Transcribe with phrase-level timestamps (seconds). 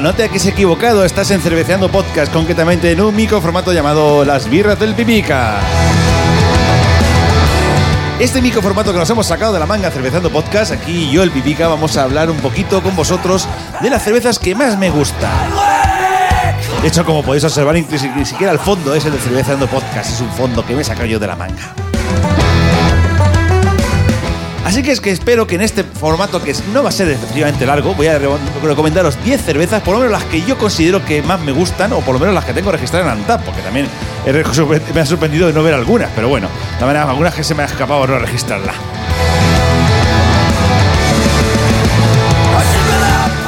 [0.00, 4.80] No te has equivocado, estás en Cerveceando Podcast, concretamente en un microformato llamado Las Birras
[4.80, 5.58] del Pipica.
[8.18, 11.68] Este microformato que nos hemos sacado de la manga Cerveceando Podcast, aquí yo, el Pipica,
[11.68, 13.46] vamos a hablar un poquito con vosotros
[13.82, 15.50] de las cervezas que más me gustan.
[16.80, 20.20] De hecho, como podéis observar, ni siquiera el fondo es el de Cerveceando Podcast, es
[20.22, 21.74] un fondo que me he sacado yo de la manga.
[24.70, 27.66] Así que es que espero que en este formato, que no va a ser efectivamente
[27.66, 28.28] largo, voy a re-
[28.62, 31.98] recomendaros 10 cervezas, por lo menos las que yo considero que más me gustan, o
[32.02, 33.88] por lo menos las que tengo registradas en Antap, porque también
[34.94, 36.46] me ha sorprendido de no ver algunas, pero bueno,
[36.78, 38.72] también hay algunas que se me ha escapado no registrarla.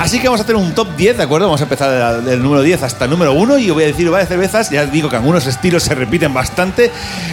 [0.00, 1.46] Así que vamos a hacer un top 10, ¿de acuerdo?
[1.46, 3.84] Vamos a empezar de la- del número 10 hasta el número 1 y os voy
[3.84, 4.68] a decir varias cervezas.
[4.70, 6.90] Ya digo que algunos estilos se repiten bastante,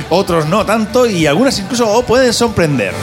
[0.09, 2.93] otros no tanto y algunas incluso pueden sorprender.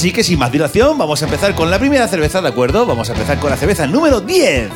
[0.00, 2.86] Así que sin más dilación, vamos a empezar con la primera cerveza, ¿de acuerdo?
[2.86, 4.70] Vamos a empezar con la cerveza número 10.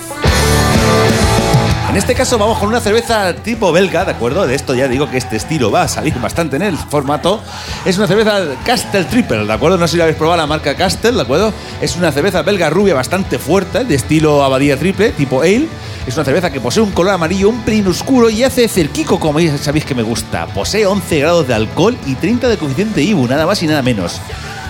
[1.89, 4.47] En este caso vamos con una cerveza tipo belga, ¿de acuerdo?
[4.47, 7.41] De esto ya digo que este estilo va a salir bastante en el formato.
[7.86, 9.78] Es una cerveza Castle Triple, ¿de acuerdo?
[9.78, 11.55] No sé si la habéis probado la marca Castle, ¿de acuerdo?
[11.81, 15.69] Es una cerveza belga rubia bastante fuerte, de estilo abadía triple, tipo ale.
[16.06, 19.41] Es una cerveza que posee un color amarillo un pelín oscuro y hace cerquico, como
[19.41, 20.44] ya sabéis que me gusta.
[20.48, 24.20] Posee 11 grados de alcohol y 30 de coeficiente IBU, nada más y nada menos.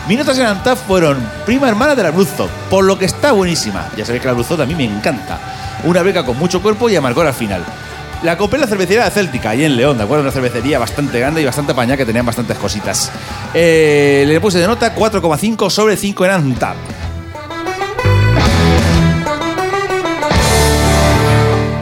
[0.06, 1.16] Mis notas en Antaf fueron
[1.47, 3.88] prima hermana de la Bruzo, por lo que está buenísima.
[3.97, 5.38] Ya sabéis que la Bruzo a mí me encanta.
[5.84, 7.64] Una beca con mucho cuerpo y amargor al final.
[8.22, 10.23] La compré en la cervecería de Céltica, ahí en León, ¿de acuerdo?
[10.23, 13.11] Una cervecería bastante grande y bastante apañada que tenían bastantes cositas.
[13.55, 16.77] Eh, le puse de nota 4,5 sobre 5 en Antap.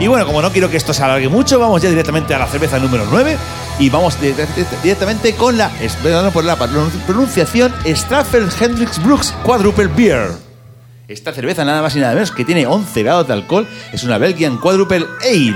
[0.03, 2.45] Y bueno, como no quiero que esto se alargue mucho, vamos ya directamente a la
[2.47, 3.37] cerveza número 9
[3.79, 4.43] y vamos di- di-
[4.83, 5.71] directamente con la,
[6.33, 10.31] por la pronunciación, Staffel Hendrix Brooks Quadruple Beer.
[11.07, 14.17] Esta cerveza nada más y nada menos que tiene 11 grados de alcohol, es una
[14.17, 15.55] Belgian Quadruple Ale.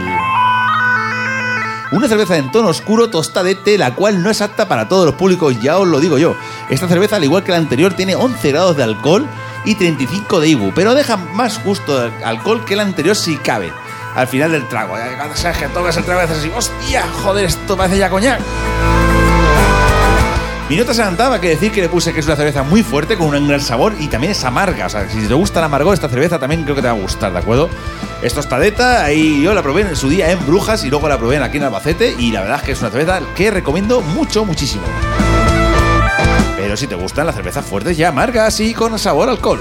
[1.91, 5.59] Una cerveza en tono oscuro tostadete, la cual no es apta para todos los públicos,
[5.61, 6.35] ya os lo digo yo.
[6.69, 9.25] Esta cerveza, al igual que la anterior, tiene 11 grados de alcohol
[9.65, 13.71] y 35 de IBU, pero deja más gusto de alcohol que la anterior si cabe.
[14.17, 17.45] Al final del trago, cuando sabes que tocas el trago y haces así, hostia, joder,
[17.45, 18.41] esto parece ya coñac.
[20.67, 23.15] Mi nota se adelantaba que decir que le puse que es una cerveza muy fuerte,
[23.15, 24.87] con un gran sabor y también es amarga.
[24.87, 26.99] O sea, si te gusta el amargor, esta cerveza también creo que te va a
[26.99, 27.69] gustar, ¿de acuerdo?
[28.23, 31.37] Es tostadeta, ahí yo la probé en su día en Brujas y luego la probé
[31.37, 34.85] aquí en Albacete y la verdad es que es una cerveza que recomiendo mucho, muchísimo.
[36.55, 39.59] Pero si te gustan las cervezas fuertes ya amargas y con sabor alcohol.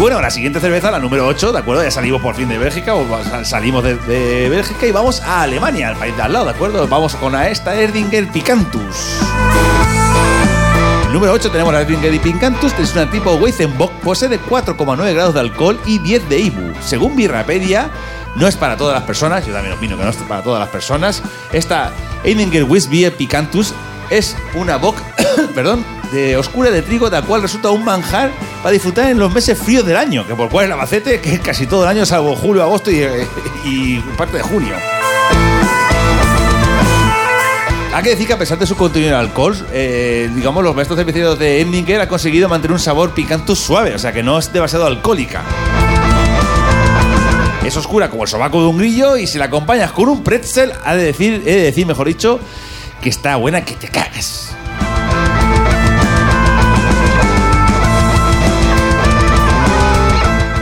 [0.00, 1.82] Bueno, la siguiente cerveza, la número 8, ¿de acuerdo?
[1.82, 5.88] Ya salimos por fin de Bélgica, o sal- salimos de, Bélgica y vamos a Alemania,
[5.88, 6.88] al país de al lado, ¿de acuerdo?
[6.88, 8.80] Vamos con la esta Erdinger Picantus.
[11.12, 15.34] Número 8 tenemos la Erdinger Picantus, que es una tipo Weizenbock, posee de 4,9 grados
[15.34, 16.72] de alcohol y 10 de IBU.
[16.80, 17.90] Según Birrapedia,
[18.36, 20.68] no es para todas las personas, yo también opino que no es para todas las
[20.70, 21.22] personas.
[21.52, 21.90] Esta
[22.24, 23.74] Erdinger Weissbier Picantus
[24.10, 25.00] es una bock,
[25.54, 28.32] perdón, de oscura de trigo, de la cual resulta un manjar
[28.62, 31.40] para disfrutar en los meses fríos del año, que por cual el Albacete, que es
[31.40, 34.74] casi todo el año, salvo julio, agosto y, parte de junio.
[37.92, 40.98] Hay que decir que a pesar de su contenido en alcohol, eh, digamos, los maestros
[40.98, 44.52] cerveceros de Endinger han conseguido mantener un sabor picantus suave, o sea que no es
[44.52, 45.42] demasiado alcohólica.
[47.64, 50.72] Es oscura como el sobaco de un grillo y si la acompañas con un pretzel,
[50.84, 52.40] ha de decir, he de decir, mejor dicho,
[53.00, 54.54] que está buena que te cagas.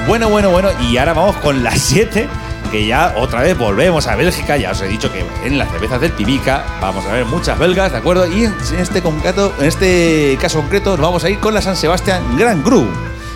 [0.07, 2.27] Bueno, bueno, bueno, y ahora vamos con las 7,
[2.71, 4.57] que ya otra vez volvemos a Bélgica.
[4.57, 7.93] Ya os he dicho que en las cervezas del Pibica vamos a ver muchas belgas,
[7.93, 8.27] ¿de acuerdo?
[8.27, 11.77] Y en este, concreto, en este caso concreto nos vamos a ir con la San
[11.77, 12.89] Sebastián Grand Cru.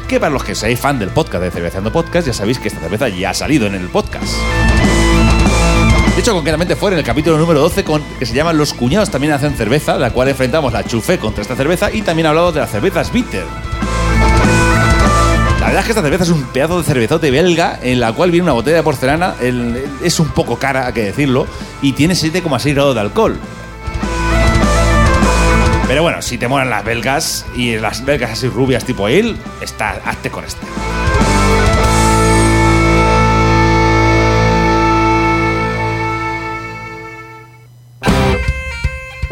[0.09, 2.81] Que para los que seáis fan del podcast de Cerveceando Podcast, ya sabéis que esta
[2.81, 4.32] cerveza ya ha salido en el podcast.
[6.23, 9.33] Hecho, concretamente fue en el capítulo número 12, con, que se llama Los cuñados también
[9.33, 12.71] hacen cerveza, la cual enfrentamos la chufé contra esta cerveza y también hablamos de las
[12.71, 13.45] cervezas bitter.
[15.59, 18.31] La verdad es que esta cerveza es un pedazo de cervezote belga en la cual
[18.31, 21.49] viene una botella de porcelana, el- es un poco cara, hay que decirlo,
[21.83, 23.37] y tiene 7,6 grados de alcohol.
[25.89, 30.01] Pero bueno, si te molan las belgas y las belgas así rubias tipo él, está,
[30.05, 30.65] hazte con esta.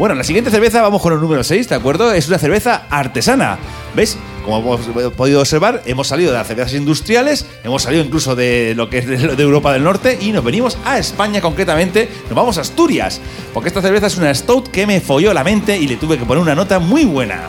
[0.01, 2.11] Bueno, la siguiente cerveza vamos con el número 6, ¿de acuerdo?
[2.11, 3.59] Es una cerveza artesana.
[3.95, 4.17] ¿Ves?
[4.43, 8.89] Como hemos podido observar, hemos salido de las cervezas industriales, hemos salido incluso de lo
[8.89, 12.61] que es de, Europa del Norte y nos venimos a España concretamente, nos vamos a
[12.61, 13.21] Asturias,
[13.53, 16.25] porque esta cerveza es una stout que me folló la mente y le tuve que
[16.25, 17.43] poner una nota muy buena.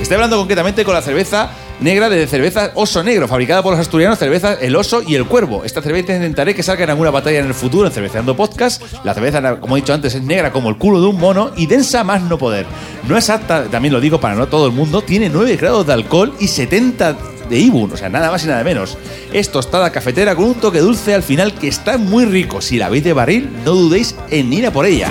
[0.00, 1.50] Estoy hablando concretamente con la cerveza
[1.82, 5.64] negra de cerveza Oso Negro, fabricada por los asturianos cerveza El Oso y El Cuervo.
[5.64, 8.82] Esta cerveza intentaré que salga en alguna batalla en el futuro en Cerveceando Podcast.
[9.04, 11.66] La cerveza, como he dicho antes, es negra como el culo de un mono y
[11.66, 12.66] densa más no poder.
[13.08, 15.92] No es apta, también lo digo para no todo el mundo, tiene 9 grados de
[15.92, 17.16] alcohol y 70
[17.48, 18.96] de Ibun, o sea, nada más y nada menos.
[19.32, 22.60] Es tostada cafetera con un toque dulce al final que está muy rico.
[22.60, 25.08] Si la veis de barril, no dudéis en ir a por ella.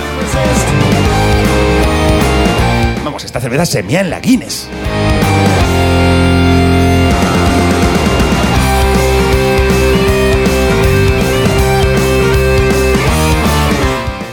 [3.04, 4.68] Vamos, esta cerveza se mea en la Guinness.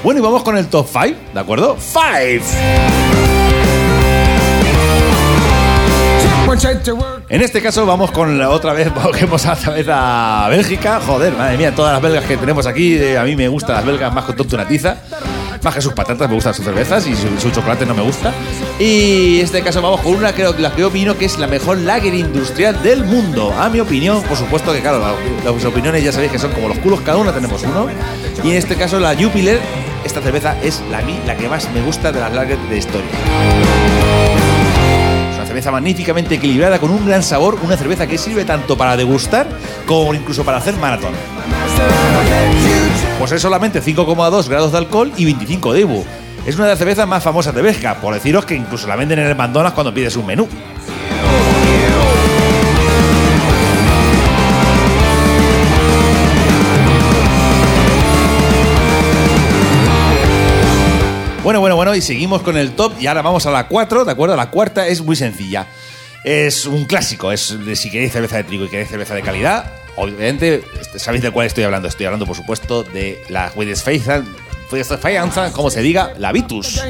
[0.08, 1.76] Bueno, y vamos con el top 5, ¿de acuerdo?
[1.78, 2.00] 5.
[7.28, 10.98] En este caso vamos con la otra vez, volvemos otra vez a Bélgica.
[11.06, 13.84] Joder, madre mía, todas las belgas que tenemos aquí, eh, a mí me gustan las
[13.84, 14.96] belgas más con tonto una tiza.
[15.62, 18.32] Más que sus patatas, me gustan sus cervezas y su, su chocolate no me gusta.
[18.78, 21.48] Y en este caso vamos con una que la que yo opino que es la
[21.48, 23.52] mejor lager industrial del mundo.
[23.58, 26.68] A mi opinión, por supuesto que claro, la- las opiniones ya sabéis que son como
[26.68, 27.88] los culos, cada una tenemos uno.
[28.42, 29.60] Y en este caso la Jupiler,
[30.04, 33.08] esta cerveza es la, la que más me gusta de las lagers de historia.
[35.30, 38.96] Es una cerveza magníficamente equilibrada con un gran sabor, una cerveza que sirve tanto para
[38.96, 39.46] degustar
[39.86, 41.12] como incluso para hacer maratón.
[43.18, 46.04] Pues es solamente 5,2 grados de alcohol y 25 de IBU.
[46.46, 49.18] Es una de las cervezas más famosas de Bélgica, por deciros que incluso la venden
[49.18, 50.48] en el McDonald's cuando pides un menú.
[61.48, 64.12] Bueno, bueno, bueno, y seguimos con el top y ahora vamos a la 4, ¿de
[64.12, 64.36] acuerdo?
[64.36, 65.66] La cuarta es muy sencilla.
[66.22, 70.62] Es un clásico, es si queréis cerveza de trigo y queréis cerveza de calidad, obviamente
[70.78, 71.88] este, sabéis de cuál estoy hablando.
[71.88, 73.48] Estoy hablando, por supuesto, de la
[74.70, 76.82] Weidenfeiza, como se diga, la Vitus.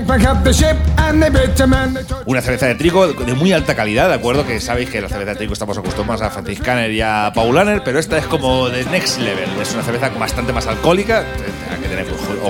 [2.27, 4.47] Una cerveza de trigo de muy alta calidad, ¿de acuerdo?
[4.47, 7.99] Que sabéis que la cerveza de trigo estamos acostumbrados a Franciscaner y a Paulaner, pero
[7.99, 9.49] esta es como de next level.
[9.61, 11.25] Es una cerveza bastante más alcohólica.
[11.71, 12.07] Hay que tener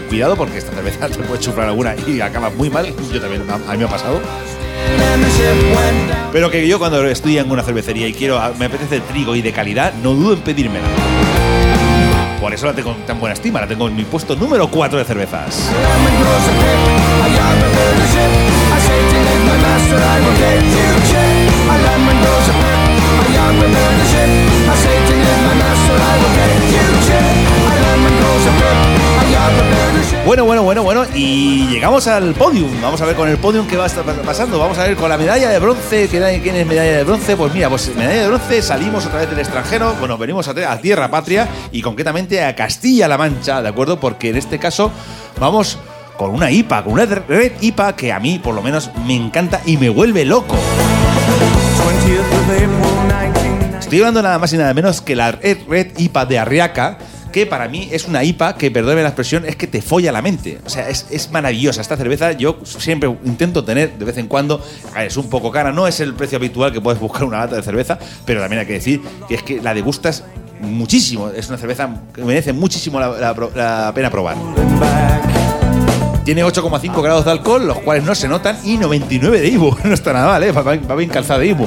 [0.08, 2.86] cuidado porque esta cerveza te puede chuflar alguna y acaba muy mal.
[3.12, 4.20] Yo también, a mí me ha pasado.
[6.32, 9.52] Pero que yo cuando estoy en una cervecería y quiero, me apetece trigo y de
[9.52, 10.86] calidad, no dudo en pedírmela.
[12.40, 14.98] Por eso la tengo en tan buena estima, la tengo en mi puesto número 4
[14.98, 15.70] de cervezas.
[30.24, 32.68] Bueno, bueno, bueno, bueno, y llegamos al podium.
[32.82, 34.58] Vamos a ver con el podium qué va a estar pas- pasando.
[34.58, 36.06] Vamos a ver con la medalla de bronce.
[36.08, 36.22] ¿Quién
[36.54, 37.34] es medalla de bronce?
[37.36, 39.94] Pues mira, pues medalla de bronce salimos otra vez del extranjero.
[39.98, 43.98] Bueno, venimos a, tierra patria y concretamente a Castilla-La Mancha, ¿de acuerdo?
[44.00, 44.90] Porque en este caso
[45.40, 45.78] vamos
[46.18, 49.60] con una IPA, con una red IPA que a mí por lo menos me encanta
[49.64, 50.56] y me vuelve loco.
[53.78, 56.98] Estoy hablando nada más y nada menos que la Red IPA de Arriaca,
[57.32, 60.22] que para mí es una IPA que, perdóneme la expresión, es que te folla la
[60.22, 60.58] mente.
[60.66, 61.80] O sea, es, es maravillosa.
[61.80, 64.62] Esta cerveza yo siempre intento tener de vez en cuando.
[64.96, 67.62] Es un poco cara, no es el precio habitual que puedes buscar una lata de
[67.62, 70.24] cerveza, pero también hay que decir que es que la degustas
[70.60, 71.30] muchísimo.
[71.30, 74.36] Es una cerveza que merece muchísimo la, pena probar.
[76.24, 79.76] Tiene 8,5 grados de alcohol, los cuales no se notan, y 99 de IBU.
[79.84, 80.52] No está nada mal, ¿eh?
[80.52, 81.66] va bien calzada de IBU.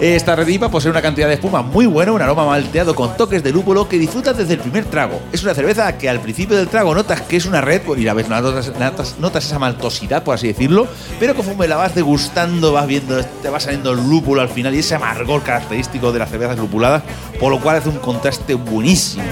[0.00, 3.42] Esta red IPA posee una cantidad de espuma muy buena, un aroma malteado con toques
[3.42, 5.20] de lúpulo que disfrutas desde el primer trago.
[5.32, 8.14] Es una cerveza que al principio del trago notas que es una red, y la
[8.14, 10.86] notas, notas- notas esa maltosidad, por así decirlo,
[11.20, 14.78] pero conforme la vas degustando, vas viendo, te va saliendo el lúpulo al final y
[14.80, 17.02] ese amargor característico de las cervezas lupuladas,
[17.38, 19.22] por lo cual hace un contraste buenísimo.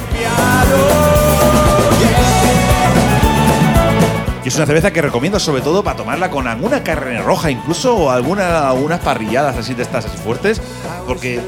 [4.44, 7.94] Y es una cerveza que recomiendo sobre todo para tomarla con alguna carne roja incluso
[7.94, 10.62] o alguna, algunas parrilladas así de estas así fuertes,
[11.06, 11.40] porque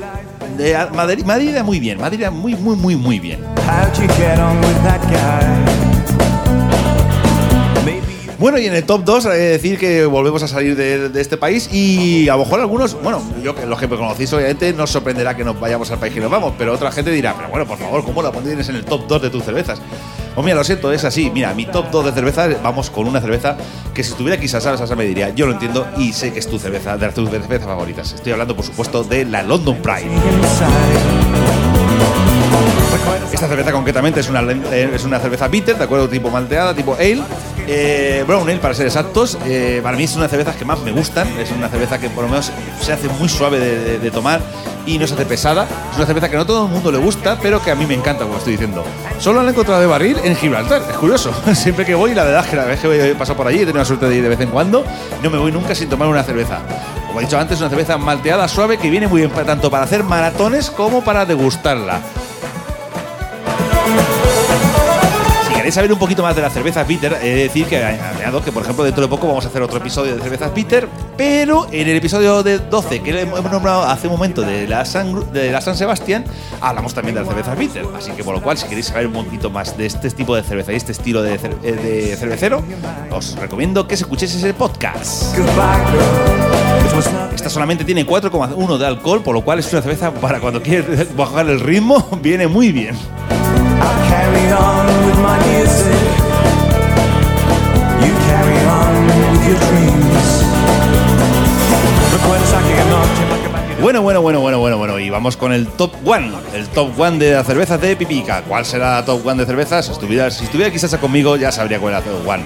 [0.59, 3.41] de Madrid, Madrid muy bien, Madrid muy, muy, muy, muy bien.
[8.39, 11.21] Bueno, y en el top 2 hay que decir que volvemos a salir de, de
[11.21, 14.73] este país y a lo mejor algunos, bueno, yo que los que me conocéis obviamente
[14.73, 17.35] no os sorprenderá que nos vayamos al país que nos vamos, pero otra gente dirá,
[17.37, 19.81] pero bueno, por favor, ¿cómo la pondrías en el top 2 de tus cervezas?
[20.35, 21.31] Pues mira, lo siento, es así.
[21.31, 23.57] Mira, mi top 2 de cervezas, vamos con una cerveza
[23.93, 26.49] que si estuviera aquí Sasa, Sasa me diría, yo lo entiendo y sé que es
[26.49, 28.13] tu cerveza, de tus cervezas favoritas.
[28.15, 30.09] Estoy hablando, por supuesto, de la London Pride.
[33.31, 36.95] Esta cerveza concretamente es una, eh, es una cerveza bitter, de acuerdo, tipo malteada, tipo
[36.95, 37.23] ale.
[37.67, 40.65] Eh, Brown Ale, para ser exactos, eh, para mí es una de las cervezas que
[40.65, 41.29] más me gustan.
[41.39, 43.59] Es una cerveza que por lo menos se hace muy suave
[43.99, 44.41] de tomar
[44.87, 45.67] y no se hace pesada.
[45.91, 47.87] Es una cerveza que no a todo el mundo le gusta, pero que a mí
[47.87, 48.85] me encanta, como estoy diciendo.
[49.19, 51.33] Solo la he encontrado de barril en Gibraltar, es curioso.
[51.55, 53.85] Siempre que voy, la verdad es que la vez que por allí, he tenido la
[53.85, 54.85] suerte de ir de vez en cuando,
[55.23, 56.59] no me voy nunca sin tomar una cerveza.
[57.07, 60.03] Como he dicho antes, una cerveza malteada suave que viene muy bien tanto para hacer
[60.03, 62.01] maratones como para degustarla.
[65.63, 67.81] Queréis saber un poquito más de la cerveza bitter, he de decir que
[68.45, 71.69] que, por ejemplo, dentro de poco vamos a hacer otro episodio de cervezas bitter, pero
[71.71, 76.25] en el episodio de 12 que hemos nombrado hace un momento de la San, Sebastián,
[76.61, 77.87] hablamos también de las cervezas bitter.
[77.97, 80.43] Así que, por lo cual, si queréis saber un poquito más de este tipo de
[80.43, 82.65] cerveza y este estilo de, eh, cervecero,
[83.13, 85.37] os recomiendo que escuchéis ese podcast.
[87.33, 91.15] Esta solamente tiene 4,1 de alcohol, por lo cual es una cerveza para cuando quieres
[91.15, 92.97] bajar el ritmo, viene muy bien.
[105.13, 106.33] Vamos con el top one.
[106.55, 108.43] El top one de las cervezas de Pipica.
[108.43, 109.87] ¿Cuál será el top one de cervezas?
[109.87, 112.43] Si estuviera, si estuviera quizás conmigo, ya sabría cuál era el top one.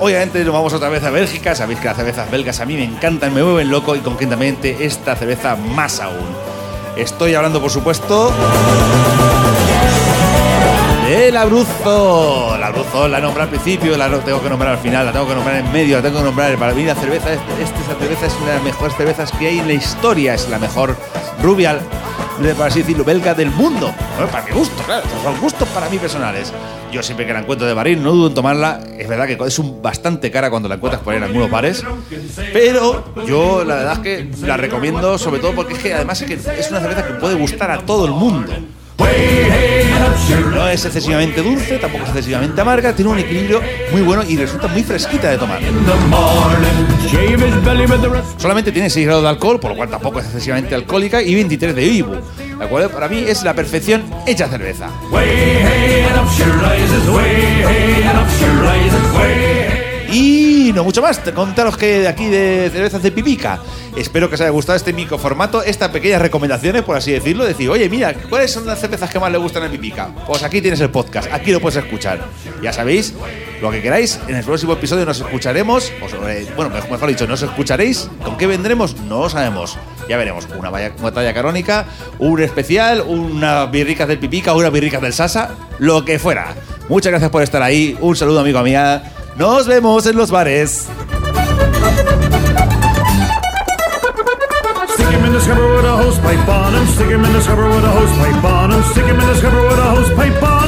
[0.00, 1.54] Obviamente nos vamos otra vez a Bélgica.
[1.54, 5.14] Sabéis que las cervezas belgas a mí me encantan, me mueven loco y concretamente esta
[5.14, 6.26] cerveza más aún.
[6.96, 8.32] Estoy hablando, por supuesto,
[11.08, 12.56] el Abruzzo.
[12.58, 15.34] La Abruzzo la nombro al principio, la tengo que nombrar al final, la tengo que
[15.34, 16.56] nombrar en medio, la tengo que nombrar.
[16.56, 19.48] Para mí la cerveza, es- esta, esta cerveza es una de las mejores cervezas que
[19.48, 20.34] hay en la historia.
[20.34, 20.96] Es la mejor
[21.42, 21.80] rubial,
[22.42, 23.92] de- por así decirlo, belga del mundo.
[24.30, 26.52] Para mi gusto, claro, son gustos para mí personales.
[26.92, 28.80] Yo siempre que la encuentro de barril no dudo en tomarla.
[28.98, 31.84] Es verdad que es un bastante cara cuando la encuentras por ahí en algunos bares.
[32.52, 36.26] Pero yo la verdad es que la recomiendo sobre todo porque es que además es
[36.26, 38.52] que es una cerveza que puede gustar a todo el mundo.
[40.54, 44.68] No es excesivamente dulce, tampoco es excesivamente amarga, tiene un equilibrio muy bueno y resulta
[44.68, 45.60] muy fresquita de tomar.
[48.36, 51.74] Solamente tiene 6 grados de alcohol, por lo cual tampoco es excesivamente alcohólica, y 23
[51.74, 52.16] de IBU.
[52.58, 54.88] La cual para mí es la perfección hecha cerveza.
[60.90, 63.60] Mucho más, contaros que de aquí de cervezas de Pipica.
[63.96, 67.44] Espero que os haya gustado este micro formato, estas pequeñas recomendaciones, por así decirlo.
[67.44, 70.08] Decir, oye, mira, ¿cuáles son las cervezas que más le gustan a Pipica?
[70.26, 72.18] Pues aquí tienes el podcast, aquí lo puedes escuchar.
[72.60, 73.14] Ya sabéis,
[73.62, 77.40] lo que queráis, en el próximo episodio nos escucharemos, o sobre- bueno, mejor dicho, nos
[77.42, 78.08] escucharéis.
[78.24, 78.96] ¿Con qué vendremos?
[79.02, 79.78] No lo sabemos.
[80.08, 81.86] Ya veremos, una batalla canónica,
[82.18, 86.52] un especial, unas birricas del Pipica, unas birricas del Sasa, lo que fuera.
[86.88, 89.12] Muchas gracias por estar ahí, un saludo amigo mía.
[89.40, 90.86] Nos vemos en los bares.
[94.92, 96.86] Stick him in the scupper with a hose pipe on him.
[96.88, 98.82] Stick him in the scupper with a hose pipe on him.
[98.92, 100.59] Stick him in the scupper with a hose pipe on